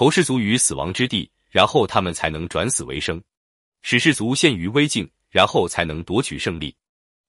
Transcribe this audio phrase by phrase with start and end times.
[0.00, 3.22] 投士卒于死亡之地，然后他们才能转死为生，
[3.82, 6.74] 使士卒陷于危境，然后才能夺取胜利。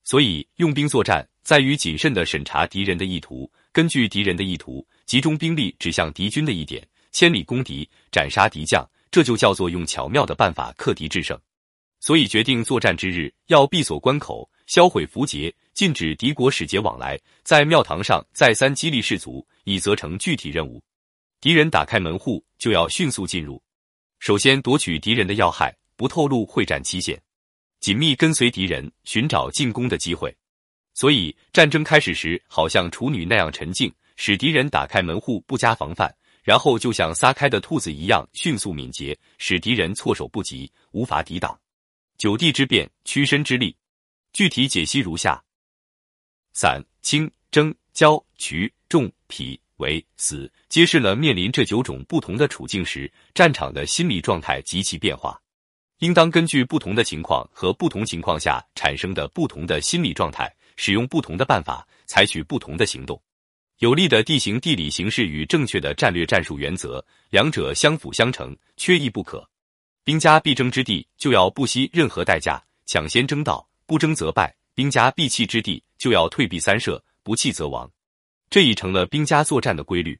[0.05, 6.81] 所以，用兵作战在于谨慎的审查敌人的意图，根据敌人的意图，集中兵力指向敌军的一点，
[7.11, 11.37] 千里攻敌，斩杀敌将，这就叫做用巧妙的办法克敌制胜。
[11.99, 17.19] 所以，决定作战之日，要闭锁关口，销毁符节，禁止敌国使节往来。
[17.43, 20.81] 在庙堂上再三激励士卒，以责成具体任务。
[21.41, 23.59] 敌人打开门户，就要迅速进入，
[24.19, 27.19] 首先夺取敌人的要害，不透露会战期限。
[27.79, 30.37] 紧密跟随敌人，寻找进攻的机会。
[30.93, 41.59] 所以战争开始时，好像处女那样沉静，使敌人打开门户不加防范，然后就像撒开的兔子一样迅速敏捷，使敌人措手不及，无法抵挡。
[42.19, 43.75] 九地之变，屈身之力，
[44.31, 45.43] 具体解析如下：
[46.53, 55.37] 散、轻、征、交、渠、重、痞、为、死，揭示了面临这九种不同的处境时，战场的心理状态及其变化。
[55.99, 63.21] 应当根据不同的情况和不同情况下产生的不同的心理状态，使用不同的办法，采取不同的行动。
[63.79, 69.45] 有利的地形地理形势与正确的战略战术原则，两者相辅相成，缺一不可。
[70.05, 77.91] 兵家必争之地，就要不惜任何代价抢先争道，不争则败；兵家必弃之地，就要退避三舍，不弃则亡。
[78.49, 80.17] 这已成了兵家作战的规律。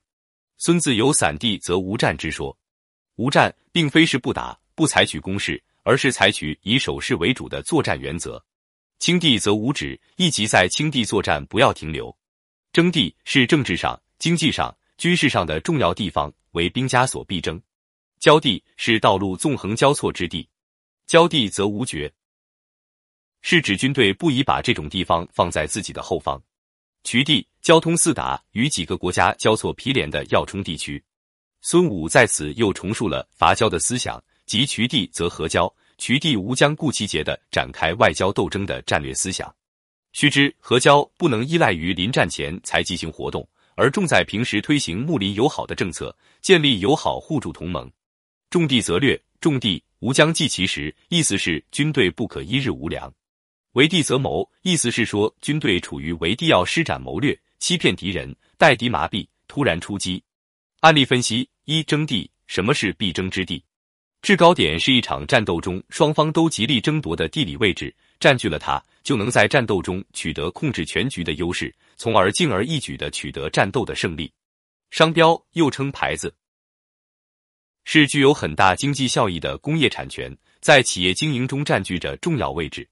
[0.64, 2.56] 孙子有散地则无战之说，
[3.16, 5.60] 无战并非是不打，不采取攻势。
[5.84, 8.46] 而是采取以守势为主的作战原则。
[9.00, 12.16] 轻地则无止，意即在轻地作战不要停留。
[12.72, 17.60] 征地是政治上、经济上、军事上的重要地方，为兵家所必争。
[18.20, 20.48] 交地是道路纵横交错之地，
[21.08, 22.14] 交地则无绝，
[23.42, 26.40] 是指军队不宜把这种地方放在自己的后方。
[27.04, 31.04] 渠地交通四达，与几个国家交错毗连的要冲地区。
[31.62, 34.22] 孙武在此又重述了伐交的思想。
[34.48, 39.54] 及渠地则合交，渠地无将顾其节的展开外交斗争的战略思想。
[40.12, 47.90] 须知合交不能依赖于临战前才进行活动，而重在平时推行睦邻友好的政策，建立友好互助同盟。
[48.50, 53.14] 重地则略，重地无将计其时，意思是军队不可一日无粮。
[53.74, 60.22] 围地则谋，意思是说军队处于围地要施展谋略，欺骗敌人，待敌麻痹，突然出击。
[60.82, 63.64] 案例分析：一征地，什么是必争之地？
[64.22, 74.32] 制高点是一场战斗中双方都极力争夺的地理位置，占据了它，就能在战斗中取得控制全局的优势，从而轻而易举的取得战斗的胜利。
[74.90, 76.36] 商标又称牌子，
[77.86, 82.88] 是具有很大经济效益的工业产权，在企业经营中占据着重要位置。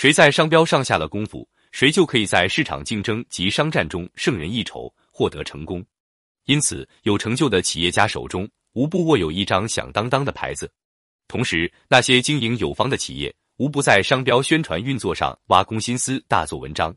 [0.00, 5.84] 谁在商标上下了功夫，谁就可以在市场竞争及商战中胜人一筹，获得成功。
[6.46, 8.48] 因此，有成就的企业家手中。
[8.72, 10.72] 无不握有一张响当当的牌子，
[11.28, 16.96] 同时那些经营有方的企业，无不在商标宣传运作上挖空心思，大做文章。